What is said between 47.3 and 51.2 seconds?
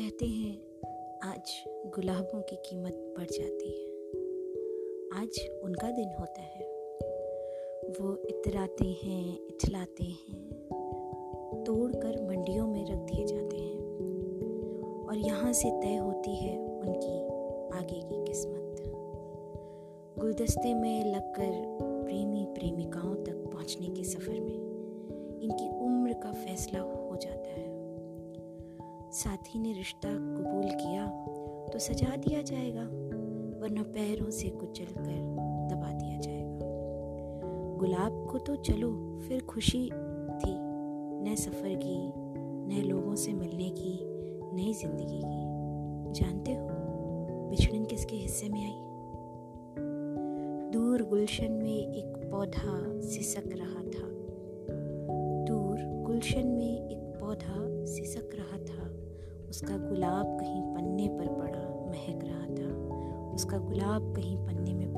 बिछड़न किसके हिस्से में आई? दूर